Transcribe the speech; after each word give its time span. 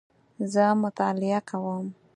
زه 0.51 0.63
مطالعه 0.83 1.39
کوم 1.49 1.85